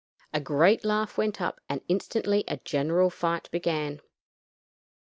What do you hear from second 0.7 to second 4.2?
laugh went up, and instantly a general fight began.